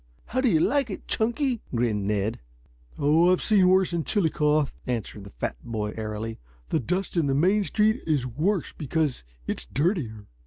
[0.25, 2.39] "How do you like it, Chunky?" grinned Ned.
[2.97, 6.39] "Oh, I've seen worse in Chillicothe," answered the fat boy airily.
[6.69, 10.25] "The dust in Main Street is worse because it's dirtier."